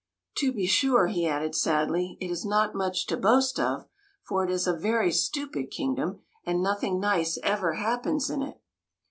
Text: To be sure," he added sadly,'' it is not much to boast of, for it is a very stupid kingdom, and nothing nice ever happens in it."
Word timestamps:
To 0.37 0.51
be 0.51 0.65
sure," 0.65 1.05
he 1.09 1.27
added 1.27 1.53
sadly,'' 1.53 2.17
it 2.19 2.31
is 2.31 2.43
not 2.43 2.73
much 2.73 3.05
to 3.05 3.15
boast 3.15 3.59
of, 3.59 3.85
for 4.23 4.43
it 4.43 4.49
is 4.49 4.65
a 4.65 4.75
very 4.75 5.11
stupid 5.11 5.69
kingdom, 5.69 6.21
and 6.43 6.63
nothing 6.63 6.99
nice 6.99 7.37
ever 7.43 7.73
happens 7.75 8.27
in 8.31 8.41
it." 8.41 8.59